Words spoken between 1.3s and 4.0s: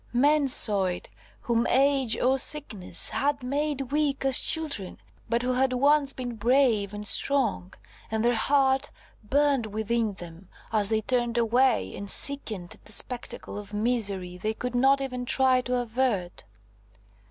whom age or sickness had made